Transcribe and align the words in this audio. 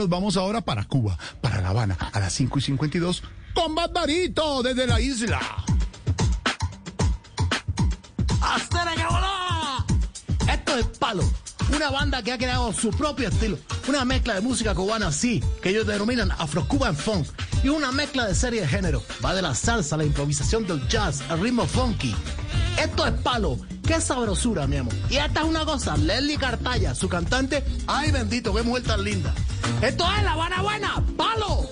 Nos 0.00 0.08
vamos 0.08 0.38
ahora 0.38 0.62
para 0.62 0.84
Cuba, 0.84 1.18
para 1.42 1.60
La 1.60 1.68
Habana, 1.68 1.94
a 2.14 2.20
las 2.20 2.32
5 2.32 2.58
y 2.58 2.62
52, 2.62 3.22
con 3.52 3.74
Barbarito 3.74 4.62
desde 4.62 4.86
la 4.86 4.98
isla. 4.98 5.38
¡Astera 8.40 8.94
que 8.94 9.04
voló! 9.04 9.84
Esto 10.50 10.78
es 10.78 10.86
Palo, 10.98 11.22
una 11.76 11.90
banda 11.90 12.22
que 12.22 12.32
ha 12.32 12.38
creado 12.38 12.72
su 12.72 12.88
propio 12.92 13.28
estilo, 13.28 13.58
una 13.88 14.06
mezcla 14.06 14.36
de 14.36 14.40
música 14.40 14.74
cubana 14.74 15.08
así, 15.08 15.44
que 15.60 15.68
ellos 15.68 15.86
denominan 15.86 16.30
Afro-Cuban 16.30 16.96
Funk, 16.96 17.26
y 17.62 17.68
una 17.68 17.92
mezcla 17.92 18.26
de 18.26 18.34
serie 18.34 18.62
de 18.62 18.68
género, 18.68 19.02
va 19.22 19.34
de 19.34 19.42
la 19.42 19.54
salsa, 19.54 19.98
la 19.98 20.06
improvisación 20.06 20.66
del 20.66 20.88
jazz, 20.88 21.22
el 21.28 21.40
ritmo 21.40 21.66
funky. 21.66 22.16
Esto 22.82 23.06
es 23.06 23.12
Palo, 23.20 23.58
qué 23.90 24.00
sabrosura, 24.00 24.68
mi 24.68 24.76
amor. 24.76 24.94
Y 25.08 25.16
esta 25.16 25.40
es 25.40 25.46
una 25.46 25.64
cosa, 25.64 25.96
Leslie 25.96 26.38
Cartaya, 26.38 26.94
su 26.94 27.08
cantante, 27.08 27.64
ay 27.88 28.12
bendito, 28.12 28.54
qué 28.54 28.62
mujer 28.62 28.84
tan 28.84 29.02
linda. 29.02 29.34
Esto 29.82 30.04
es 30.16 30.22
La 30.22 30.32
Habana 30.32 30.62
Buena, 30.62 31.02
Palo. 31.16 31.68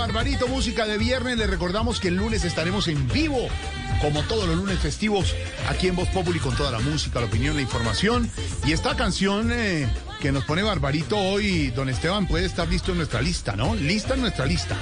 Barbarito! 0.00 0.48
Música 0.48 0.86
de 0.86 0.96
viernes. 0.96 1.36
Les 1.36 1.48
recordamos 1.48 2.00
que 2.00 2.08
el 2.08 2.16
lunes 2.16 2.42
estaremos 2.44 2.88
en 2.88 3.06
vivo, 3.08 3.48
como 4.00 4.22
todos 4.22 4.48
los 4.48 4.56
lunes 4.56 4.78
festivos, 4.78 5.34
aquí 5.68 5.88
en 5.88 5.96
Voz 5.96 6.08
Populi 6.08 6.38
con 6.38 6.56
toda 6.56 6.70
la 6.70 6.78
música, 6.78 7.20
la 7.20 7.26
opinión, 7.26 7.54
la 7.54 7.60
información. 7.60 8.30
Y 8.64 8.72
esta 8.72 8.96
canción 8.96 9.50
eh, 9.52 9.86
que 10.22 10.32
nos 10.32 10.44
pone 10.44 10.62
Barbarito 10.62 11.18
hoy, 11.18 11.68
don 11.72 11.90
Esteban, 11.90 12.26
puede 12.26 12.46
estar 12.46 12.66
listo 12.66 12.92
en 12.92 12.96
nuestra 12.96 13.20
lista, 13.20 13.56
¿no? 13.56 13.74
Lista 13.74 14.14
en 14.14 14.22
nuestra 14.22 14.46
lista. 14.46 14.74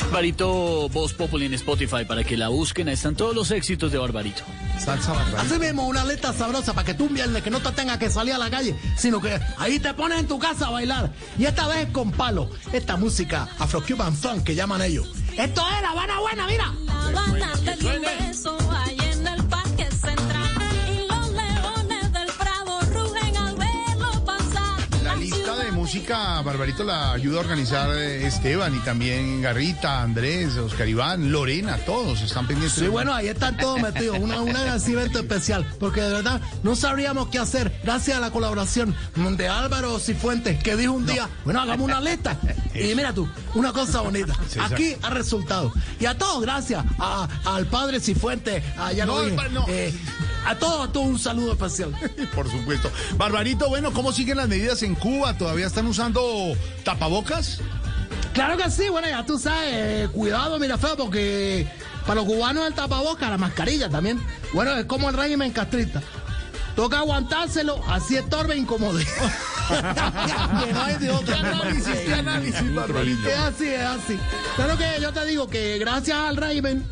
Barbarito 0.00 0.88
Voz 0.88 1.14
Populi 1.14 1.46
en 1.46 1.54
Spotify 1.54 2.04
para 2.04 2.24
que 2.24 2.36
la 2.36 2.48
busquen. 2.48 2.88
Ahí 2.88 2.94
están 2.94 3.14
todos 3.14 3.36
los 3.36 3.52
éxitos 3.52 3.92
de 3.92 3.98
Barbarito. 3.98 4.42
Salsa. 4.78 5.12
Así 5.38 5.58
mismo, 5.58 5.86
una 5.86 6.04
letra 6.04 6.32
sabrosa 6.32 6.72
para 6.72 6.84
que 6.84 6.94
tú 6.94 7.06
un 7.06 7.14
viernes 7.14 7.42
que 7.42 7.50
no 7.50 7.60
te 7.60 7.70
tengas 7.72 7.98
que 7.98 8.10
salir 8.10 8.34
a 8.34 8.38
la 8.38 8.50
calle, 8.50 8.76
sino 8.96 9.20
que 9.20 9.40
ahí 9.58 9.78
te 9.78 9.94
pones 9.94 10.20
en 10.20 10.28
tu 10.28 10.38
casa 10.38 10.66
a 10.66 10.70
bailar. 10.70 11.12
Y 11.38 11.44
esta 11.44 11.66
vez 11.68 11.88
con 11.90 12.12
palo, 12.12 12.50
esta 12.72 12.96
música 12.96 13.48
Afro-Cuban 13.58 14.14
Funk 14.14 14.44
que 14.44 14.54
llaman 14.54 14.82
ellos. 14.82 15.08
Esto 15.36 15.62
es 15.74 15.82
La 15.82 15.90
Habana 15.90 16.20
Buena, 16.20 16.46
mira. 16.46 16.72
La 16.86 17.24
Habana 17.24 17.52
música, 25.96 26.42
Barbarito, 26.42 26.84
la 26.84 27.12
ayuda 27.12 27.38
a 27.38 27.40
organizar 27.40 27.88
eh, 27.96 28.26
Esteban 28.26 28.74
y 28.74 28.80
también 28.80 29.40
Garrita, 29.40 30.02
Andrés, 30.02 30.54
Oscar 30.58 30.86
Iván, 30.86 31.32
Lorena, 31.32 31.78
todos 31.78 32.20
están 32.20 32.46
pendientes. 32.46 32.78
Sí, 32.78 32.86
bueno, 32.88 33.14
ahí 33.14 33.28
están 33.28 33.56
todos 33.56 33.80
metidos. 33.80 34.18
Un 34.18 34.30
agradecimiento 34.30 35.18
especial. 35.20 35.66
Porque 35.80 36.02
de 36.02 36.12
verdad 36.12 36.40
no 36.62 36.76
sabríamos 36.76 37.28
qué 37.28 37.38
hacer 37.38 37.80
gracias 37.82 38.18
a 38.18 38.20
la 38.20 38.30
colaboración 38.30 38.94
de 39.38 39.48
Álvaro 39.48 39.98
Cifuentes, 39.98 40.62
que 40.62 40.76
dijo 40.76 40.92
un 40.92 41.06
día, 41.06 41.30
bueno, 41.44 41.60
hagamos 41.62 41.86
una 41.86 42.00
lista. 42.00 42.36
Y 42.74 42.94
mira 42.94 43.14
tú, 43.14 43.26
una 43.54 43.72
cosa 43.72 44.02
bonita. 44.02 44.34
Sí, 44.50 44.58
Aquí 44.60 44.96
ha 45.02 45.08
resultado. 45.10 45.72
Y 45.98 46.04
a 46.04 46.18
todos, 46.18 46.42
gracias 46.42 46.84
a- 46.98 47.26
al 47.46 47.66
padre 47.66 48.00
Cifuentes, 48.00 48.62
a, 48.78 48.92
ya 48.92 49.06
No, 49.06 49.22
no. 49.22 49.64
eh, 49.68 49.94
a 50.46 50.54
todos, 50.54 50.88
a 50.88 50.92
todos 50.92 51.06
un 51.06 51.18
saludo 51.18 51.52
especial. 51.52 51.92
Por 52.34 52.50
supuesto. 52.50 52.90
Barbarito, 53.16 53.68
bueno, 53.68 53.92
¿cómo 53.92 54.12
siguen 54.12 54.36
las 54.36 54.48
medidas 54.48 54.82
en 54.82 54.94
Cuba? 54.94 55.36
¿Todavía 55.36 55.66
están 55.66 55.86
usando 55.86 56.56
tapabocas? 56.84 57.60
Claro 58.32 58.56
que 58.56 58.70
sí, 58.70 58.88
bueno, 58.88 59.08
ya 59.08 59.24
tú 59.24 59.38
sabes, 59.38 59.70
eh, 59.72 60.08
cuidado, 60.12 60.58
mira 60.58 60.76
feo, 60.76 60.96
porque 60.96 61.66
para 62.06 62.16
los 62.16 62.26
cubanos 62.26 62.66
el 62.66 62.74
tapaboca, 62.74 63.28
la 63.30 63.38
mascarilla 63.38 63.88
también. 63.88 64.20
Bueno, 64.52 64.72
es 64.76 64.84
como 64.84 65.08
el 65.08 65.16
régimen 65.16 65.52
castrista. 65.52 66.02
Toca 66.76 66.98
aguantárselo, 66.98 67.80
así 67.88 68.16
estorbe 68.16 68.54
e 68.54 68.58
incomode. 68.58 69.04
no 70.72 70.82
hay 70.82 70.96
de 70.96 71.10
otra. 71.10 71.40
¿Qué 71.40 71.46
análisis, 71.46 71.98
qué 72.04 72.14
análisis, 72.14 72.74
Barbarito? 72.74 73.28
Es 73.28 73.38
así, 73.38 73.68
es 73.68 73.82
así. 73.82 74.18
Claro 74.54 74.76
que 74.76 75.00
yo 75.00 75.12
te 75.12 75.24
digo 75.24 75.48
que 75.48 75.78
gracias 75.78 76.18
al 76.18 76.36
régimen 76.36 76.86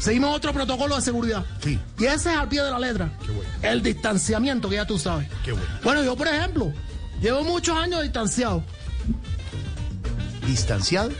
seguimos 0.00 0.34
otro 0.36 0.52
protocolo 0.52 0.96
de 0.96 1.02
seguridad. 1.02 1.44
Sí. 1.62 1.78
Y 1.98 2.04
ese 2.06 2.30
es 2.32 2.36
al 2.38 2.48
pie 2.48 2.62
de 2.62 2.70
la 2.70 2.78
letra. 2.80 3.12
Qué 3.24 3.30
bueno. 3.32 3.50
El 3.62 3.82
distanciamiento, 3.82 4.68
que 4.68 4.76
ya 4.76 4.86
tú 4.86 4.98
sabes. 4.98 5.28
Qué 5.44 5.52
bueno. 5.52 5.66
Bueno, 5.84 6.02
yo, 6.02 6.16
por 6.16 6.26
ejemplo, 6.28 6.72
llevo 7.22 7.44
muchos 7.44 7.76
años 7.76 8.02
distanciado. 8.02 8.62
¿Distanciado? 10.46 11.10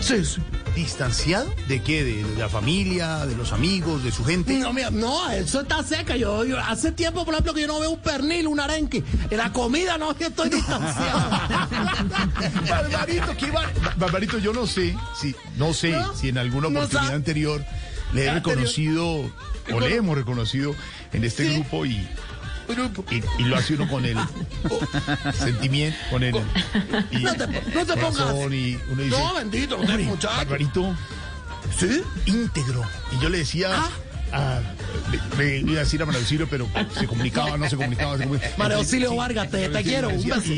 Sí, 0.00 0.24
sí. 0.24 0.40
¿Distanciado? 0.74 1.52
¿De 1.66 1.82
qué? 1.82 2.04
¿De 2.04 2.24
la 2.38 2.48
familia? 2.48 3.26
¿De 3.26 3.34
los 3.34 3.52
amigos? 3.52 4.04
¿De 4.04 4.12
su 4.12 4.24
gente? 4.24 4.56
No, 4.58 4.72
mira, 4.72 4.90
no, 4.90 5.28
eso 5.30 5.62
está 5.62 5.82
seca. 5.82 6.16
Yo, 6.16 6.44
yo- 6.44 6.56
hace 6.60 6.92
tiempo, 6.92 7.24
por 7.24 7.34
ejemplo, 7.34 7.52
que 7.52 7.62
yo 7.62 7.66
no 7.66 7.80
veo 7.80 7.90
un 7.90 7.98
pernil, 8.00 8.46
un 8.46 8.60
arenque. 8.60 9.02
En 9.28 9.38
la 9.38 9.52
comida 9.52 9.98
no, 9.98 10.12
estoy 10.12 10.50
distanciado. 10.50 11.30
Barbarito, 12.70 13.36
¿qué 13.36 13.50
bar- 13.50 13.72
Barbarito, 13.96 14.38
yo 14.38 14.52
no 14.52 14.68
sé, 14.68 14.94
si, 15.20 15.34
no 15.56 15.74
sé 15.74 15.90
¿No? 15.90 16.14
si 16.14 16.28
en 16.28 16.38
alguna 16.38 16.68
oportunidad 16.68 17.14
anterior 17.14 17.64
le 18.12 18.26
he 18.26 18.32
reconocido 18.32 19.06
o 19.72 19.80
le 19.80 19.94
hemos 19.96 20.16
reconocido 20.16 20.74
en 21.12 21.24
este 21.24 21.46
Sí. 21.48 21.54
grupo 21.54 21.84
y, 21.86 22.06
y, 23.10 23.22
y 23.38 23.44
lo 23.44 23.56
hace 23.56 23.74
uno 23.74 23.88
con 23.88 24.04
el 24.04 24.16
sentimiento, 25.34 25.98
con 26.10 26.22
el 26.22 26.34
y 27.10 27.18
No 27.18 27.34
te- 27.34 27.46
no 27.46 27.86
pongas. 27.96 28.52
y 28.52 28.78
uno 28.90 29.02
dice, 29.02 29.18
No, 29.18 29.34
bendito, 29.34 29.76
no 29.78 29.84
te 29.84 29.90
"Hombre, 29.92 30.04
muchacho". 30.06 30.36
Barbarito, 30.36 30.96
¿Sí? 31.78 32.02
íntegro. 32.26 32.82
Y 33.16 33.22
yo 33.22 33.28
le 33.28 33.38
decía, 33.38 33.68
Ah. 33.72 33.90
a- 34.32 34.60
le, 35.38 35.62
le 35.62 35.70
iba 35.70 35.80
a 35.80 35.84
decir 35.84 36.02
a 36.02 36.06
María 36.06 36.20
Auxilio, 36.20 36.46
pero 36.50 36.68
se 36.98 37.06
comunicaba, 37.06 37.56
no 37.56 37.68
se 37.68 37.76
comunicaba. 37.76 38.16
Se 38.18 38.24
comunicaba. 38.24 38.54
María 38.58 38.76
Auxilio 38.76 39.14
Vargas, 39.16 39.50
te- 39.50 39.68
te 39.68 39.82
quiero, 39.82 40.08
un 40.10 40.16
decía- 40.16 40.36
beso. 40.36 40.52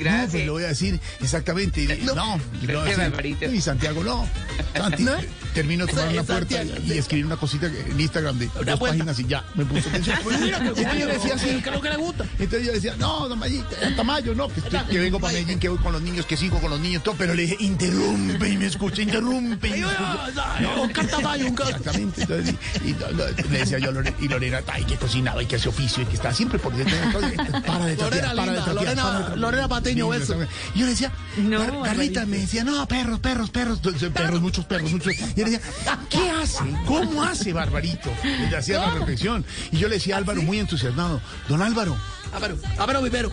Y 0.00 0.04
no, 0.04 0.10
pues 0.30 0.34
le 0.34 0.50
voy 0.50 0.64
a 0.64 0.68
decir 0.68 1.00
exactamente. 1.20 1.82
y- 1.84 2.04
no, 2.04 2.40
y 2.62 2.66
voy 2.66 2.76
a 2.92 2.96
decir, 3.10 3.50
y 3.54 3.60
Santiago, 3.60 4.04
no. 4.04 4.28
Santi, 4.76 5.02
¿No? 5.04 5.12
Termino 5.54 5.86
de 5.86 5.92
tomar 5.92 6.08
una 6.08 6.22
puerta 6.24 6.62
y 6.64 6.92
escribir 6.98 7.26
una 7.26 7.36
cosita 7.36 7.66
en 7.66 7.98
Instagram 8.00 8.38
de 8.38 8.46
dos 8.46 8.54
puerta. 8.78 8.86
páginas 8.88 9.18
y 9.20 9.24
ya, 9.26 9.44
me 9.54 9.64
puso 9.64 9.88
atención. 9.88 10.18
Pues 10.24 10.40
Entonces 10.40 10.98
yo 10.98 11.06
decía 11.06 11.34
así, 11.34 11.46
¿qué 11.62 11.68
es 11.68 11.74
lo 11.74 11.80
que 11.80 11.90
le 11.90 11.96
gusta? 11.96 12.24
entonces 12.38 12.66
yo 12.66 12.72
decía, 12.72 12.94
no, 12.98 13.28
don 13.28 13.38
Mayito, 13.38 13.68
Tamayo, 13.96 14.34
no, 14.34 14.48
que, 14.48 14.60
estoy- 14.60 14.80
que 14.90 14.98
vengo 14.98 15.20
para 15.20 15.32
Medellín, 15.34 15.58
que 15.58 15.68
voy 15.68 15.78
con 15.78 15.92
los 15.92 16.02
niños, 16.02 16.26
que 16.26 16.36
sigo 16.36 16.60
con 16.60 16.70
los 16.70 16.80
niños, 16.80 17.02
todo, 17.02 17.14
pero 17.16 17.34
le 17.34 17.42
dije, 17.42 17.56
interrumpe 17.60 18.48
y 18.48 18.56
me 18.56 18.66
escucha, 18.66 19.02
interrumpe 19.02 19.68
y 19.68 19.70
me 19.72 19.78
escucha. 19.90 20.80
Un 20.82 20.88
cartamayo, 20.90 21.46
un 21.48 21.54
Exactamente, 21.54 22.22
entonces, 22.22 22.54
y, 22.84 22.88
y, 22.90 22.92
no, 22.94 23.10
no, 23.12 23.24
le 23.50 23.58
decía 23.58 23.78
yo 23.78 23.88
a 23.90 23.92
Lorena, 23.92 24.16
y 24.20 24.28
Lorena, 24.28 24.60
ay, 24.72 24.84
que 24.84 24.96
cocinaba 24.96 25.42
y 25.42 25.46
que 25.46 25.56
hace 25.56 25.68
oficio 25.68 26.02
y 26.02 26.06
que 26.06 26.14
está 26.14 26.32
siempre 26.34 26.58
por 26.58 26.74
detrás. 26.74 27.14
Para 27.66 27.86
de 27.86 27.96
Lorena 27.96 28.34
trapear, 28.34 28.36
para 28.36 28.52
de 28.52 28.60
trapear, 28.60 28.74
Lorena- 28.74 29.68
beso. 30.08 30.36
Y 30.74 30.78
yo 30.80 30.84
le 30.86 30.90
decía, 30.92 31.12
No, 31.38 31.80
Barbarito. 31.80 32.26
me 32.26 32.38
decía, 32.38 32.64
no, 32.64 32.86
perros, 32.86 33.20
perros, 33.20 33.50
perros, 33.50 33.80
perros, 34.12 34.40
muchos 34.40 34.64
perros, 34.64 34.90
muchos. 34.90 35.12
Y 35.36 35.43
decía, 35.50 35.98
¿qué 36.08 36.30
hace? 36.30 36.64
¿Cómo 36.86 37.22
hace 37.22 37.52
Barbarito? 37.52 38.10
Y 38.24 38.50
le 38.50 38.56
hacía 38.56 38.78
la 38.80 38.90
reflexión. 38.90 39.44
Y 39.72 39.78
yo 39.78 39.88
le 39.88 39.94
decía 39.96 40.16
a 40.16 40.18
Álvaro, 40.18 40.42
muy 40.42 40.58
entusiasmado, 40.60 41.20
don 41.48 41.62
Álvaro, 41.62 41.96
Álvaro, 42.32 42.56
Álvaro 42.78 43.02
Vivero. 43.02 43.30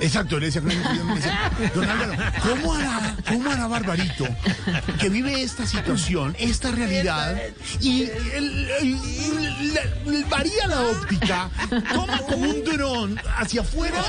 Exacto, 0.00 0.40
le 0.40 0.46
decía, 0.46 0.60
decía, 0.60 1.70
don 1.72 1.88
Álvaro, 1.88 2.14
¿cómo 2.42 2.74
hará, 2.74 3.16
¿cómo 3.28 3.48
hará 3.52 3.68
Barbarito 3.68 4.26
que 4.98 5.08
vive 5.08 5.40
esta 5.42 5.64
situación, 5.66 6.34
esta 6.40 6.72
realidad, 6.72 7.40
y 7.80 8.02
el- 8.34 8.68
el- 8.80 9.74
la- 9.74 10.26
varía 10.28 10.66
la 10.66 10.80
óptica, 10.80 11.48
toma 11.94 12.18
como 12.22 12.48
un 12.50 12.64
dron 12.64 13.20
hacia 13.38 13.60
afuera 13.60 14.02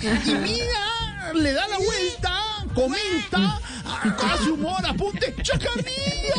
y, 0.00 0.30
y 0.30 0.34
mira 0.36 1.32
le 1.34 1.52
da 1.52 1.66
la 1.66 1.78
vuelta, 1.78 2.40
comenta, 2.74 3.60
hace 4.08 4.50
humor, 4.50 4.84
apunte, 4.86 5.34
chacarrillo. 5.42 6.34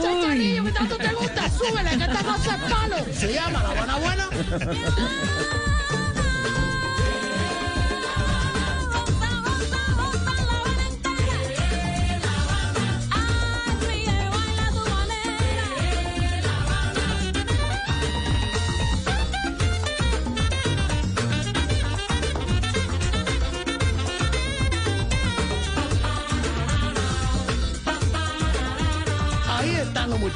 Chacharrillo, 0.00 0.64
¿qué 0.64 0.72
tanto 0.72 0.96
te 0.96 1.12
gusta? 1.14 1.50
Súbele, 1.50 1.90
que 1.96 2.04
esta 2.04 2.24
cosa 2.24 2.56
es 2.56 2.72
palo. 2.72 2.96
Se 3.12 3.32
llama 3.32 3.62
La 3.62 3.70
Habana 3.70 3.96
Buena. 3.96 4.28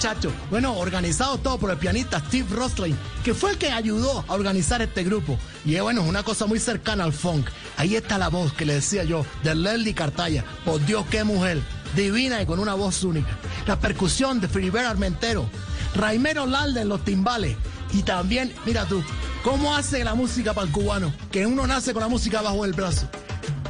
Muchachos. 0.04 0.34
Bueno, 0.50 0.76
organizados 0.76 1.42
todo 1.42 1.56
por 1.58 1.70
el 1.70 1.78
pianista 1.78 2.20
Steve 2.20 2.46
Roslin, 2.50 2.94
que 3.24 3.32
fue 3.32 3.52
el 3.52 3.58
que 3.58 3.70
ayudó 3.72 4.22
a 4.28 4.34
organizar 4.34 4.82
este 4.82 5.02
grupo. 5.02 5.38
Y 5.64 5.76
eh, 5.76 5.80
bueno, 5.80 6.02
es 6.02 6.08
una 6.08 6.22
cosa 6.22 6.44
muy 6.44 6.58
cercana 6.58 7.04
al 7.04 7.14
funk. 7.14 7.48
Ahí 7.78 7.96
está 7.96 8.18
la 8.18 8.28
voz 8.28 8.52
que 8.52 8.66
le 8.66 8.74
decía 8.74 9.04
yo, 9.04 9.24
de 9.42 9.54
Leslie 9.54 9.94
Cartaya. 9.94 10.44
Por 10.66 10.84
Dios, 10.84 11.06
qué 11.10 11.24
mujer. 11.24 11.58
Divina 11.96 12.42
y 12.42 12.44
con 12.44 12.58
una 12.58 12.74
voz 12.74 13.02
única. 13.02 13.30
La 13.66 13.80
percusión 13.80 14.42
de 14.42 14.48
Filibert 14.48 14.86
Armentero. 14.86 15.48
Raimero 15.94 16.44
Lalde 16.44 16.82
en 16.82 16.90
los 16.90 17.02
timbales. 17.02 17.56
Y 17.94 18.02
también, 18.02 18.52
mira 18.66 18.84
tú, 18.84 19.02
cómo 19.42 19.74
hace 19.74 20.04
la 20.04 20.14
música 20.14 20.52
para 20.52 20.66
el 20.66 20.72
cubano. 20.72 21.14
Que 21.32 21.46
uno 21.46 21.66
nace 21.66 21.94
con 21.94 22.02
la 22.02 22.08
música 22.08 22.42
bajo 22.42 22.66
el 22.66 22.74
brazo. 22.74 23.08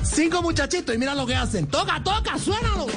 Cinco 0.03 0.43
muchachitos 0.43 0.97
y 0.97 0.99
mira 0.99 1.15
lo 1.15 1.27
que 1.27 1.37
hacen. 1.37 1.69
Toca, 1.69 2.03
toca, 2.03 2.37
suénalo. 2.39 2.89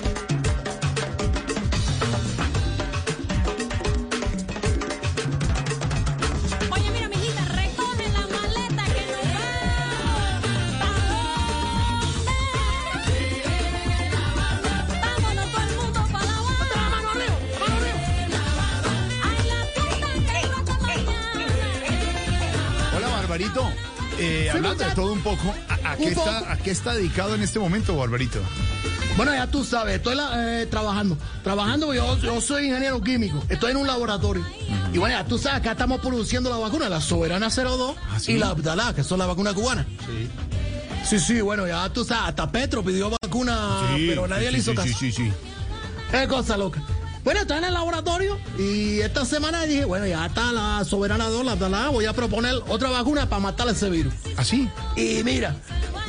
Eh, 24.28 24.50
hablando 24.52 24.84
de 24.84 24.92
todo 24.92 25.14
un 25.14 25.22
poco, 25.22 25.54
¿a, 25.70 25.92
a 25.92 25.98
qué 25.98 26.08
Un 26.08 26.14
poco. 26.16 26.30
está, 26.30 26.52
¿a 26.52 26.58
qué 26.58 26.72
está 26.72 26.94
dedicado 26.94 27.36
en 27.36 27.42
este 27.44 27.60
momento, 27.60 27.96
Barbarito? 27.96 28.40
Bueno, 29.16 29.34
ya 29.34 29.48
tú 29.48 29.64
sabes, 29.66 29.96
estoy 29.96 30.16
la- 30.16 30.62
eh, 30.62 30.66
trabajando. 30.68 31.18
Trabajando, 31.44 31.94
yo, 31.94 32.18
yo 32.20 32.40
soy 32.40 32.66
ingeniero 32.68 33.02
químico. 33.02 33.44
Estoy 33.50 33.72
en 33.72 33.78
un 33.78 33.88
laboratorio. 33.88 34.46
Y 34.94 34.98
bueno, 35.00 35.18
ya 35.18 35.26
tú 35.26 35.38
sabes, 35.38 35.60
acá 35.62 35.72
estamos 35.72 36.00
produciendo 36.02 36.50
la 36.50 36.58
vacuna, 36.58 36.88
la 36.90 37.02
Soberana 37.02 37.50
02 37.50 37.96
¿Ah, 38.12 38.20
sí? 38.20 38.34
y 38.34 38.38
la 38.38 38.50
Abdalá, 38.50 38.94
que 38.94 39.04
son 39.04 39.18
las 39.20 39.28
vacunas 39.28 39.54
cubanas. 39.54 39.86
Sí. 40.06 40.30
Sí, 41.04 41.20
sí, 41.20 41.42
bueno, 41.42 41.66
ya 41.68 41.88
tú 41.90 42.04
sabes, 42.04 42.30
hasta 42.30 42.52
Petro 42.52 42.84
pidió 42.84 43.10
vacuna, 43.10 43.80
pero 43.96 44.28
nadie 44.28 44.48
sí, 44.48 44.52
le 44.54 44.60
hizo 44.60 44.76
caso. 44.76 44.88
Sí, 44.88 44.94
sí, 44.94 45.12
sí. 45.12 45.32
Es 46.14 46.28
cosa 46.28 46.58
loca. 46.58 46.82
Bueno, 47.28 47.42
estoy 47.42 47.58
en 47.58 47.66
el 47.66 47.74
laboratorio 47.74 48.40
y 48.58 49.02
esta 49.02 49.26
semana 49.26 49.66
dije, 49.66 49.84
bueno, 49.84 50.08
ya 50.08 50.28
está 50.28 50.54
la 50.54 50.86
Soberana 50.86 51.28
2, 51.28 51.60
la 51.70 51.90
voy 51.90 52.06
a 52.06 52.14
proponer 52.14 52.56
otra 52.70 52.90
vacuna 52.90 53.28
para 53.28 53.42
matar 53.42 53.68
ese 53.68 53.90
virus. 53.90 54.14
¿Así? 54.38 54.70
Y 54.96 55.26
mira, 55.26 55.54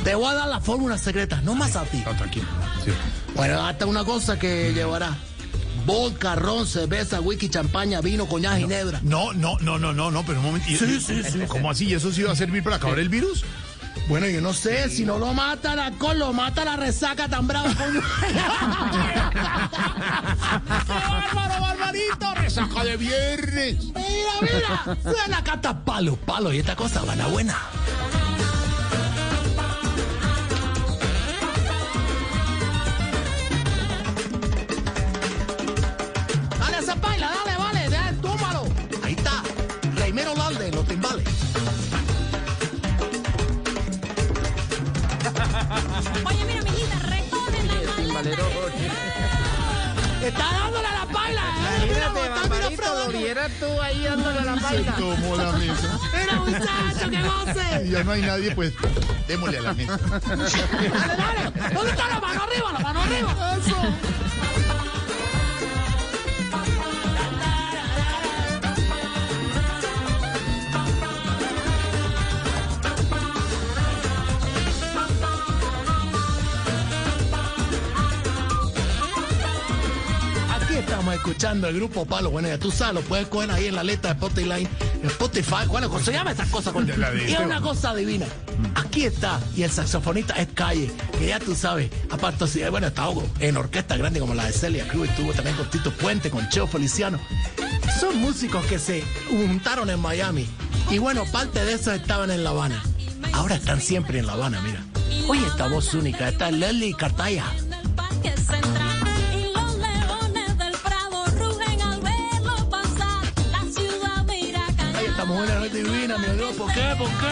te 0.05 0.15
voy 0.15 0.27
a 0.31 0.33
dar 0.35 0.47
la 0.47 0.61
fórmula 0.61 0.97
secreta, 0.97 1.41
no 1.41 1.55
más 1.55 1.75
a 1.75 1.83
ti. 1.83 2.01
No, 2.05 2.15
tranquilo. 2.15 2.47
Sí. 2.85 2.91
Bueno, 3.35 3.61
hasta 3.67 3.85
una 3.85 4.05
cosa 4.05 4.39
que 4.39 4.71
llevará. 4.73 5.17
Vodka, 5.85 6.35
ron, 6.35 6.65
cerveza, 6.65 7.19
whisky, 7.19 7.49
champaña, 7.49 7.99
vino, 7.99 8.25
coñac, 8.25 8.57
ginebra. 8.57 9.01
No, 9.03 9.33
no, 9.33 9.57
no, 9.59 9.77
no, 9.77 9.91
no, 9.91 10.11
no, 10.11 10.25
pero 10.25 10.39
un 10.39 10.45
momento. 10.45 10.69
Sí, 10.69 11.01
sí, 11.01 11.21
sí. 11.21 11.39
¿Cómo 11.49 11.69
así? 11.69 11.87
¿Y 11.87 11.95
eso 11.95 12.13
sí 12.13 12.23
va 12.23 12.31
a 12.31 12.35
servir 12.37 12.63
para 12.63 12.77
acabar 12.77 12.97
el 12.97 13.09
virus? 13.09 13.43
Bueno, 14.09 14.27
yo 14.27 14.41
no 14.41 14.53
sé, 14.53 14.89
si 14.89 15.05
no 15.05 15.19
lo 15.19 15.33
mata 15.35 15.73
el 15.73 15.79
alcohol, 15.79 16.17
lo 16.17 16.33
mata 16.33 16.65
la 16.65 16.75
resaca 16.75 17.27
tan 17.29 17.45
brava. 17.45 17.71
coño. 17.75 18.01
¡Bárbaro, 20.87 21.61
Barbarito! 21.61 22.33
¡Resaca 22.33 22.83
de 22.85 22.97
viernes! 22.97 23.85
mira, 23.93 24.31
mira, 24.41 24.97
suena 25.03 25.43
cata 25.43 25.85
palo, 25.85 26.15
palo, 26.15 26.51
y 26.51 26.57
esta 26.57 26.75
cosa 26.75 27.03
van 27.03 27.21
a 27.21 27.27
buena. 27.27 27.55
Está 50.21 50.51
dándole 50.51 50.87
a 50.87 51.05
la 51.05 51.05
paila, 51.11 51.41
eh. 51.41 51.87
Mira, 51.87 52.07
Imagínate, 52.07 52.29
Barbarito, 52.29 52.83
lo 52.93 53.07
vieras 53.17 53.51
tú 53.59 53.81
ahí 53.81 54.03
dándole 54.03 54.41
la 54.41 54.55
paila. 54.55 54.91
Tomó 54.95 55.35
la 55.37 55.51
mesa. 55.53 55.99
Mira, 56.13 56.35
muchacho, 56.35 57.09
que 57.09 57.21
goce. 57.21 57.85
Y 57.85 57.89
ya 57.91 58.03
no 58.03 58.11
hay 58.11 58.21
nadie, 58.21 58.53
pues 58.53 58.73
démosle 59.27 59.57
a 59.59 59.61
la 59.61 59.73
mesa. 59.73 59.97
Dale, 59.97 60.43
dale. 60.43 61.73
¿Dónde 61.73 61.91
está 61.91 62.07
la 62.09 62.19
mano 62.19 62.43
arriba? 62.43 62.71
La 62.73 62.79
mano 62.79 63.01
arriba. 63.01 63.57
Eso. 63.57 63.77
Escuchando 81.19 81.67
el 81.67 81.75
grupo 81.75 82.05
Palo. 82.05 82.31
Bueno, 82.31 82.47
ya 82.47 82.57
tú 82.57 82.71
sabes, 82.71 82.95
lo 82.95 83.01
puedes 83.01 83.27
coger 83.27 83.51
ahí 83.51 83.67
en 83.67 83.75
la 83.75 83.83
letra 83.83 84.13
de 84.13 84.19
Spotify. 84.19 84.67
Spotify, 85.03 85.67
bueno, 85.67 85.89
¿cómo 85.89 86.03
se 86.03 86.11
llama 86.11 86.31
esas 86.31 86.47
cosas? 86.49 86.73
De 86.73 87.25
y 87.27 87.33
es 87.33 87.39
una 87.39 87.61
cosa 87.61 87.93
divina. 87.93 88.25
Aquí 88.75 89.05
está, 89.05 89.39
y 89.55 89.63
el 89.63 89.71
saxofonista 89.71 90.33
es 90.35 90.47
Calle, 90.53 90.91
que 91.17 91.27
ya 91.27 91.39
tú 91.39 91.55
sabes, 91.55 91.89
aparte, 92.09 92.69
bueno, 92.69 92.87
está 92.87 93.07
en 93.39 93.57
orquesta 93.57 93.97
grande 93.97 94.19
como 94.19 94.33
la 94.33 94.45
de 94.45 94.53
Celia 94.53 94.87
Cruz, 94.87 95.09
estuvo 95.09 95.33
también 95.33 95.55
con 95.55 95.69
Tito 95.69 95.91
Puente, 95.91 96.29
con 96.29 96.47
Cheo 96.49 96.67
Feliciano. 96.67 97.19
Son 97.99 98.17
músicos 98.17 98.65
que 98.65 98.79
se 98.79 99.03
juntaron 99.29 99.89
en 99.89 99.99
Miami. 99.99 100.47
Y 100.89 100.97
bueno, 100.97 101.25
parte 101.25 101.63
de 101.63 101.73
esos 101.73 101.93
estaban 101.93 102.31
en 102.31 102.43
La 102.43 102.51
Habana. 102.51 102.81
Ahora 103.33 103.55
están 103.55 103.81
siempre 103.81 104.19
en 104.19 104.25
La 104.25 104.33
Habana, 104.33 104.61
mira. 104.61 104.83
Oye, 105.27 105.45
esta 105.45 105.67
voz 105.67 105.93
única, 105.93 106.29
esta 106.29 106.49
es 106.49 106.55
Leslie 106.55 106.95
Cartaya. 106.95 107.45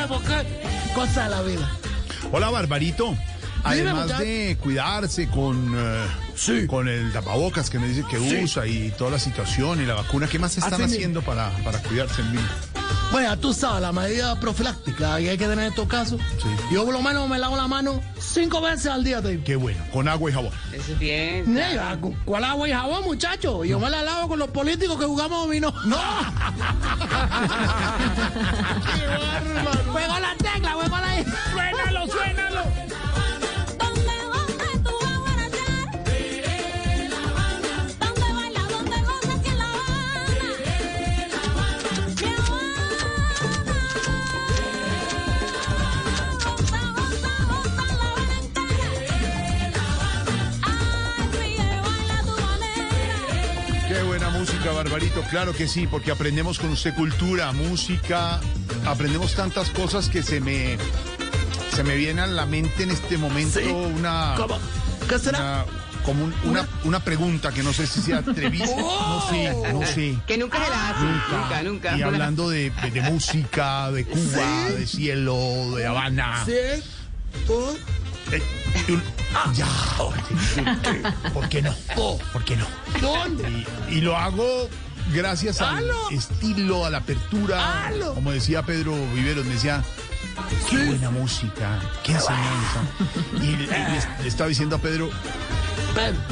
¿Por 0.07 0.23
qué? 0.23 0.43
Cosa 0.95 1.23
de 1.25 1.29
la 1.29 1.41
vida. 1.43 1.71
Hola, 2.31 2.49
Barbarito. 2.49 3.15
Además 3.63 4.17
de 4.19 4.57
cuidarse 4.61 5.27
con, 5.27 5.73
eh, 5.77 6.05
Sí. 6.35 6.67
con 6.67 6.87
el 6.87 7.11
tapabocas 7.11 7.69
que 7.69 7.79
me 7.79 7.87
dice 7.87 8.03
que 8.09 8.17
Sí. 8.17 8.43
usa 8.43 8.65
y 8.65 8.91
toda 8.97 9.11
la 9.11 9.19
situación 9.19 9.81
y 9.81 9.85
la 9.85 9.95
vacuna, 9.95 10.27
¿qué 10.27 10.39
más 10.39 10.57
están 10.57 10.75
Así 10.81 10.83
haciendo 10.95 11.21
para, 11.21 11.49
para 11.65 11.79
cuidarse 11.79 12.21
en 12.21 12.31
vivo? 12.33 12.43
Bueno, 13.11 13.29
ya 13.29 13.37
tú 13.37 13.53
sabes, 13.53 13.81
la 13.81 13.91
medida 13.93 14.37
profiláctica 14.39 15.17
que 15.17 15.29
hay 15.29 15.37
que 15.37 15.45
tener 15.47 15.59
en 15.59 15.65
estos 15.71 15.87
casos. 15.87 16.19
Sí. 16.41 16.49
Yo 16.73 16.83
por 16.83 16.93
lo 16.93 17.01
menos 17.01 17.29
me 17.29 17.39
lavo 17.39 17.55
la 17.55 17.67
mano 17.67 18.01
cinco 18.19 18.59
veces 18.61 18.87
al 18.87 19.03
día, 19.03 19.21
te 19.21 19.29
digo. 19.29 19.43
Qué 19.45 19.55
bueno, 19.55 19.81
con 19.93 20.07
agua 20.09 20.29
y 20.29 20.33
jabón. 20.33 20.51
Eso 20.73 20.91
es 20.91 20.99
bien. 20.99 21.57
¿cu- 22.01 22.15
¿cuál 22.25 22.43
agua 22.43 22.67
y 22.67 22.73
jabón, 22.73 23.03
muchacho? 23.05 23.63
Yo 23.63 23.79
me 23.79 23.89
la 23.89 24.03
lavo 24.03 24.27
con 24.27 24.39
los 24.39 24.49
políticos 24.49 24.99
que 24.99 25.05
jugamos 25.05 25.49
vino. 25.49 25.73
¡No! 25.85 25.97
¡Juego 29.91 30.19
la 30.19 30.35
tecla, 30.37 30.71
juego 30.73 30.97
la... 30.97 31.23
¡Suénalo, 31.51 32.07
suénalo! 32.07 32.61
Barbarito. 54.97 55.21
Claro 55.29 55.53
que 55.53 55.67
sí, 55.67 55.85
porque 55.85 56.09
aprendemos 56.11 56.57
con 56.57 56.69
usted 56.71 56.93
cultura, 56.95 57.51
música, 57.51 58.39
aprendemos 58.85 59.35
tantas 59.35 59.69
cosas 59.69 60.09
que 60.09 60.23
se 60.23 60.39
me 60.41 60.77
Se 61.75 61.83
me 61.83 61.95
viene 61.95 62.21
a 62.21 62.25
la 62.27 62.47
mente 62.47 62.81
en 62.81 62.89
este 62.89 63.17
momento 63.19 63.59
Sí. 63.59 63.67
una, 63.67 64.33
¿Cómo? 64.35 64.57
¿Qué 65.07 65.19
será? 65.19 65.37
una, 65.39 65.65
como 66.03 66.23
un- 66.23 66.33
una, 66.45 66.67
una 66.85 66.99
pregunta 67.01 67.51
que 67.51 67.61
no 67.61 67.71
sé 67.73 67.85
si 67.85 68.01
sea 68.01 68.17
atrevida. 68.17 68.65
No 68.75 69.29
sé, 69.29 69.53
no 69.71 69.85
sé. 69.85 70.17
Que 70.25 70.37
nunca 70.39 70.63
se 70.63 70.69
la 70.71 70.89
hace. 70.89 71.03
Nunca, 71.05 71.63
nunca. 71.63 71.97
Y 71.97 72.01
hablando 72.01 72.49
de, 72.49 72.71
de- 72.71 72.89
de 72.91 73.01
música, 73.01 73.91
de 73.91 74.05
Cuba, 74.05 74.69
de 74.71 74.87
cielo, 74.87 75.75
de 75.75 75.85
Habana. 75.85 76.43
¿Sí? 76.45 76.53
¿Oh? 77.47 77.75
Eh, 78.31 78.41
y 78.87 78.91
un- 78.93 79.03
ya. 79.53 79.67
¿Por 81.33 81.47
qué 81.49 81.61
no? 81.61 81.75
Oh. 81.95 82.17
¿Por 82.33 82.43
qué 82.43 82.55
no? 82.57 82.65
¿Dónde? 82.99 83.65
Y, 83.91 83.97
y 83.97 84.01
lo 84.01 84.17
hago 84.17 84.67
gracias 85.13 85.61
al 85.61 85.77
¡Halo! 85.77 86.09
estilo, 86.11 86.85
a 86.85 86.89
la 86.89 86.99
apertura. 86.99 87.87
¡Halo! 87.87 88.13
Como 88.13 88.31
decía 88.31 88.63
Pedro 88.63 88.93
Viveros, 89.13 89.45
me 89.45 89.53
decía, 89.53 89.83
qué 90.69 90.83
buena 90.85 91.09
música, 91.09 91.79
qué 92.03 92.13
enseñanza. 92.13 92.81
Y 93.41 93.55
le, 93.55 93.67
le- 93.67 94.21
le 94.23 94.27
estaba 94.27 94.49
diciendo 94.49 94.75
a 94.75 94.79
Pedro, 94.79 95.09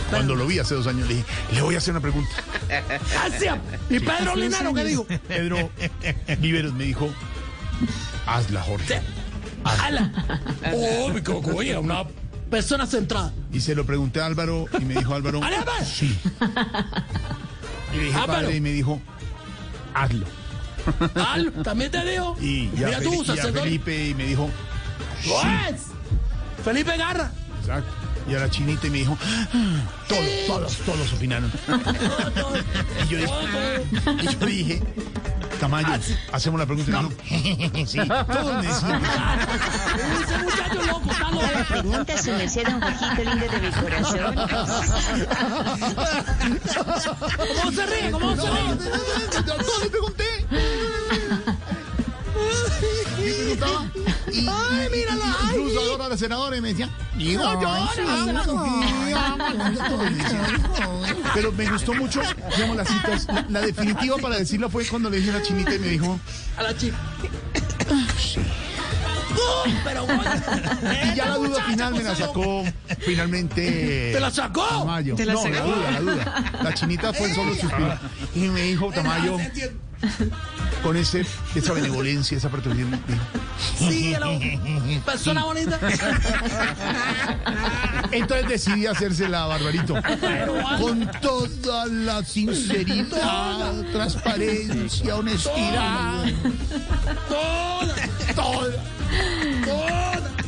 cuando 0.10 0.36
lo 0.36 0.46
vi 0.46 0.60
hace 0.60 0.76
dos 0.76 0.86
años, 0.88 1.08
le 1.08 1.16
dije, 1.16 1.26
le 1.54 1.62
voy 1.62 1.76
a 1.76 1.80
hacer 1.80 1.92
una 1.92 2.02
pregunta. 2.02 2.30
Hacia. 3.26 3.60
¿Y 3.90 4.00
Pedro 4.00 4.36
Linero 4.36 4.74
qué 4.74 4.84
dijo? 4.84 5.06
Pedro 5.28 5.70
Viveros 6.40 6.74
me 6.74 6.84
dijo, 6.86 7.10
hazla, 8.28 8.62
Jorge. 8.62 9.02
¡Hala! 9.64 10.12
¡Oh, 10.72 11.10
mi 11.10 11.22
cocoya! 11.22 11.80
Una 11.80 12.04
persona 12.52 12.86
centrada. 12.86 13.34
Y 13.52 13.60
se 13.62 13.74
lo 13.74 13.84
pregunté 13.88 14.22
a 14.22 14.28
Álvaro 14.28 14.68
y 14.80 14.86
me 14.86 14.94
dijo 14.94 15.16
Álvaro, 15.16 15.42
¡Ale, 15.44 15.56
Álvaro! 15.58 15.84
sí. 15.84 16.16
Y 17.96 18.00
dije, 18.06 18.14
Álvaro. 18.18 18.34
padre, 18.44 18.56
y 18.58 18.62
me 18.62 18.72
dijo, 18.72 19.02
hazlo. 19.94 20.26
¡Al! 21.16 21.52
También 21.64 21.90
te 21.92 22.06
digo. 22.06 22.36
Y, 22.40 22.70
y 22.78 22.84
a, 22.84 22.88
Mira 22.88 23.00
Fel- 23.00 23.04
tú, 23.04 23.14
y 23.14 23.22
a 23.22 23.26
sacerdote. 23.26 23.60
Felipe 23.62 24.08
y 24.10 24.14
me 24.14 24.26
dijo, 24.26 24.50
Pues, 25.24 25.82
Felipe 26.64 26.98
Garra. 26.98 27.32
exacto. 27.62 27.90
Y 28.30 28.34
a 28.34 28.40
la 28.40 28.50
chinita 28.50 28.88
y 28.88 28.90
me 28.90 28.98
dijo, 29.00 29.16
todos, 30.08 30.26
todos, 30.48 30.78
todos 30.78 31.14
opinaron. 31.14 31.52
Y 33.06 33.08
yo 33.08 33.18
dije, 33.20 33.34
y 34.22 34.26
yo 34.28 34.46
dije 34.48 34.84
Tamayo, 35.60 35.88
hacemos 36.32 36.60
la 36.60 36.66
pregunta. 36.66 37.02
Dijo, 37.02 37.88
sí, 37.88 38.00
todos 38.08 38.56
me 38.56 38.68
decían 38.68 39.02
que 39.02 39.08
Ese 40.24 40.38
muchacho 40.44 40.84
loco, 40.86 41.12
está 41.12 41.30
loco. 41.32 41.48
Pregunta 41.70 42.18
su 42.22 42.32
merced, 42.32 42.64
don 42.68 42.82
Jorgito 42.82 43.24
lindo 43.24 43.46
de 43.48 43.60
mi 43.60 43.72
corazón. 43.72 44.36
¿Cómo 47.38 47.72
se 47.72 47.86
ríe? 47.86 48.12
¿Cómo 48.12 48.36
se 48.36 48.42
ríe? 48.50 48.76
Todos 49.46 49.84
le 49.84 49.90
pregunté. 49.90 50.24
Y 53.18 53.32
preguntaba. 53.34 53.86
Y, 54.32 54.48
Ay, 54.50 54.90
mírala, 54.92 55.26
y- 55.26 55.36
ay. 55.48 55.56
Incluso 55.60 55.92
ahora 55.92 56.10
la 56.10 56.18
senadora 56.18 56.58
y 56.58 56.62
me 56.62 56.70
decía, 56.70 56.90
Pero 61.34 61.52
me 61.52 61.70
gustó 61.70 61.94
mucho, 61.94 62.22
digamos, 62.56 62.78
las 62.78 62.88
citas. 62.88 63.28
La, 63.28 63.46
la 63.50 63.62
definitiva 63.62 64.18
para 64.18 64.38
decirlo 64.38 64.70
fue 64.70 64.86
cuando 64.86 65.10
le 65.10 65.18
dije 65.18 65.30
a 65.32 65.34
la 65.34 65.42
chinita 65.42 65.76
y 65.76 65.80
me 65.80 65.88
dijo, 65.88 66.20
A 66.58 66.64
la 66.64 66.76
chica. 66.78 66.98
Pero 69.84 70.06
bueno. 70.06 70.24
y 71.04 71.16
ya 71.16 71.26
la 71.26 71.36
duda 71.38 71.64
final 71.64 71.94
me 71.94 72.04
la 72.04 72.16
sacó 72.16 72.64
finalmente. 73.00 74.12
¿Te 74.14 74.20
la 74.20 74.32
sacó? 74.32 74.66
Tamayo. 74.66 75.16
¿Te 75.16 75.26
la 75.26 75.34
no, 75.34 75.48
la 75.48 75.62
duda, 75.62 75.92
la 75.92 76.00
duda. 76.00 76.44
La 76.64 76.74
chinita 76.74 77.14
fue 77.14 77.34
solo 77.34 77.54
suspiro. 77.56 77.98
Y 78.34 78.40
me 78.40 78.62
dijo, 78.64 78.92
Tamayo. 78.92 79.38
Con 80.86 80.98
ese, 80.98 81.26
esa 81.56 81.74
benevolencia, 81.74 82.38
esa 82.38 82.48
dijo, 82.48 82.88
Sí, 83.76 84.14
hello. 84.14 84.40
persona 85.04 85.44
bonita. 85.44 85.80
Entonces 88.12 88.48
decidí 88.48 88.86
hacérsela, 88.86 89.48
Barbarito. 89.48 89.96
Con 90.80 91.10
toda 91.24 91.88
la 91.88 92.24
sinceridad, 92.24 93.74
transparencia, 93.92 95.16
honestidad. 95.16 96.26
Toda, 97.28 97.96
Toda. 98.36 98.84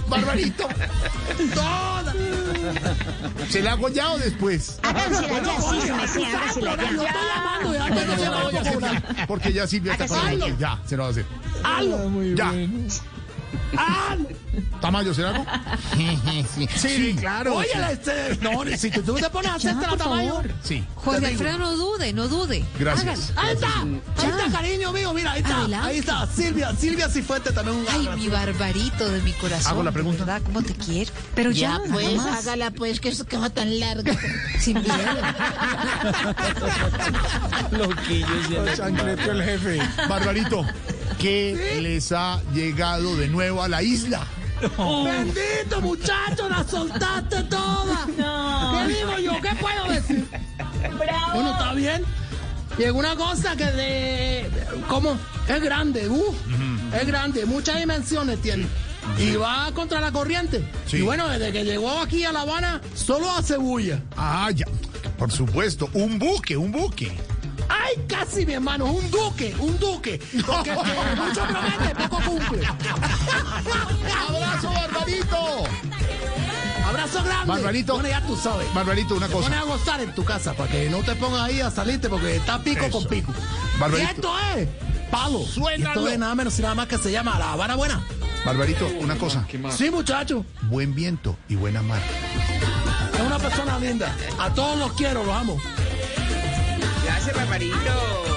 Barbarito. 0.07 0.67
toda. 1.53 2.13
¿Se 3.49 3.61
la 3.61 3.73
hago 3.73 3.89
ya 3.89 4.11
o 4.11 4.17
después? 4.17 4.79
Ya, 4.83 6.07
sí, 6.07 6.23
hágasela 6.23 6.73
estoy 6.73 6.97
ya. 6.97 7.13
llamando 7.35 7.73
ya, 7.73 7.85
que 7.85 8.05
no 8.05 8.15
se 8.17 8.29
la 8.29 8.43
voy 8.43 8.55
a 8.57 8.73
cobrar. 8.73 9.27
Porque 9.27 9.53
ya 9.53 9.67
Silvia 9.67 9.93
está 9.93 10.07
con 10.07 10.17
nosotros. 10.17 10.59
Ya, 10.59 10.79
se 10.85 10.97
lo 10.97 11.03
va 11.03 11.09
a 11.09 11.11
hacer. 11.11 11.25
¡Halo! 11.63 12.23
Ya. 12.35 12.53
¡Halo! 13.77 14.27
¿Tamayo 14.81 15.13
se 15.13 15.21
la 15.21 15.29
hago? 15.29 15.45
Sí, 16.75 17.15
claro. 17.19 17.55
Oye, 17.55 17.69
este, 17.91 18.37
no, 18.41 18.63
si 18.77 18.91
tú 18.91 19.15
te 19.15 19.29
pones 19.29 19.51
a 19.51 19.55
hacerte 19.55 19.87
la 19.87 19.97
tamaño. 19.97 20.41
Sí, 20.63 20.83
Jorge 20.95 21.27
Alfredo, 21.27 21.57
no 21.57 21.75
dude, 21.75 22.13
no 22.13 22.27
dude. 22.27 22.63
gracias. 22.79 23.33
Ahí 23.35 23.53
está, 23.53 23.81
ahí 23.81 24.29
está, 24.29 24.51
cariño 24.51 24.91
mío, 24.93 25.13
mira, 25.13 25.31
ahí 25.33 25.41
está, 25.41 25.57
Adelante. 25.59 25.87
ahí 25.87 25.97
está, 25.99 26.27
Silvia, 26.27 26.73
Silvia 26.75 27.09
Cifuente 27.09 27.51
también 27.51 27.77
un 27.77 27.85
Ay, 27.89 28.09
mi 28.15 28.27
barbarito 28.29 29.09
de 29.09 29.21
mi 29.21 29.33
corazón. 29.33 29.71
¿Hago 29.71 29.83
la 29.83 29.91
de 29.91 29.93
pregunta? 29.93 30.25
¿Verdad? 30.25 30.41
¿Cómo 30.45 30.61
te 30.61 30.73
quiero? 30.73 31.11
Pero 31.35 31.51
ya, 31.51 31.79
pues, 31.91 32.15
nada 32.15 32.31
más, 32.31 32.47
hágala 32.47 32.71
pues, 32.71 32.99
que 32.99 33.09
eso 33.09 33.25
queda 33.25 33.49
tan 33.49 33.79
largo. 33.79 34.11
sin 34.59 34.81
miedo. 34.81 34.87
Chancleto 38.75 39.31
el 39.31 39.43
jefe. 39.43 39.79
Barbarito, 40.07 40.65
¿qué 41.19 41.79
les 41.81 42.11
ha 42.11 42.41
llegado 42.53 43.15
de 43.15 43.27
nuevo 43.27 43.61
a 43.61 43.67
la 43.67 43.81
isla? 43.83 44.25
Bendito 44.61 45.81
muchacho, 45.81 46.49
la 46.49 46.63
soltaste 46.63 47.43
toda. 47.43 48.05
¿Qué 48.87 48.93
digo 48.93 49.19
yo? 49.19 49.41
¿Qué 49.41 49.55
puedo 49.59 49.87
decir? 49.91 50.27
Bueno, 50.97 51.51
está 51.51 51.73
bien. 51.73 52.03
Llegó 52.77 52.99
una 52.99 53.15
cosa 53.15 53.55
que 53.55 53.65
de. 53.65 54.49
¿Cómo? 54.87 55.17
Es 55.47 55.61
grande, 55.61 56.07
uh, 56.07 56.35
es 56.99 57.07
grande, 57.07 57.45
muchas 57.45 57.79
dimensiones 57.79 58.41
tiene. 58.41 58.67
Y 59.17 59.35
va 59.35 59.71
contra 59.73 60.01
la 60.01 60.11
corriente. 60.11 60.63
Sí. 60.85 60.97
Y 60.97 61.01
bueno, 61.01 61.27
desde 61.29 61.51
que 61.51 61.63
llegó 61.63 61.99
aquí 62.01 62.25
a 62.25 62.31
La 62.31 62.41
Habana, 62.41 62.81
solo 62.93 63.31
hace 63.31 63.57
bulla. 63.57 64.01
Ah, 64.15 64.51
ya. 64.53 64.65
Por 65.17 65.31
supuesto, 65.31 65.89
un 65.93 66.19
buque, 66.19 66.57
un 66.57 66.71
buque. 66.71 67.17
¡Ay, 67.69 67.95
casi, 68.07 68.45
mi 68.45 68.53
hermano! 68.53 68.85
Un 68.85 69.09
duque, 69.11 69.55
un 69.59 69.77
duque. 69.79 70.19
Porque 70.45 70.71
el 70.71 70.77
que 70.77 71.15
mucho 71.21 71.41
promete, 71.45 72.07
poco 72.07 72.21
cumple. 72.23 72.67
¡Abrazo, 74.27 74.69
Barbarito! 74.71 75.63
Abrazo 76.87 77.23
grande. 77.23 77.47
Barbarito. 77.47 77.93
Bueno, 77.95 78.09
ya 78.09 78.21
tú 78.25 78.35
sabes. 78.37 78.73
Barbarito, 78.73 79.15
una 79.15 79.27
Te 79.27 79.33
pones 79.33 79.49
cosa. 79.49 79.61
a 79.61 79.63
gozar 79.65 80.01
en 80.01 80.15
tu 80.15 80.23
casa 80.23 80.53
para 80.53 80.71
que 80.71 80.89
no 80.89 80.99
te 80.99 81.15
pongas 81.15 81.41
ahí 81.41 81.59
a 81.59 81.69
salirte 81.69 82.07
porque 82.09 82.37
está 82.37 82.59
pico 82.63 82.85
Eso. 82.85 82.99
con 82.99 83.07
pico. 83.09 83.33
Barbarito. 83.79 84.09
Y 84.09 84.15
esto 84.15 84.31
es 84.55 84.67
palo. 85.11 85.39
Suénalo. 85.45 85.99
Y 86.01 86.03
esto 86.03 86.07
es 86.13 86.19
nada 86.19 86.35
menos 86.35 86.57
y 86.57 86.61
nada 86.61 86.75
más 86.75 86.87
que 86.87 86.97
se 86.97 87.11
llama 87.11 87.37
La 87.37 87.51
Habana 87.53 87.75
Buena. 87.75 88.01
Barbarito, 88.45 88.87
una 89.01 89.17
cosa. 89.17 89.45
Sí, 89.75 89.89
muchacho. 89.91 90.45
Buen 90.63 90.95
viento 90.95 91.35
y 91.49 91.55
buena 91.55 91.81
mar. 91.81 92.01
Es 93.13 93.19
una 93.19 93.37
persona 93.37 93.77
linda. 93.79 94.15
A 94.39 94.53
todos 94.53 94.77
los 94.79 94.93
quiero, 94.93 95.25
los 95.25 95.35
amo. 95.35 95.57
Gracias, 97.07 97.33
Barbarito. 97.37 98.36